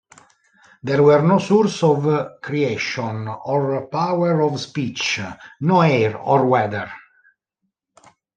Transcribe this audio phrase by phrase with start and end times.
[0.81, 5.19] There were no sources of creation or powers of speech,
[5.59, 6.91] no air or water.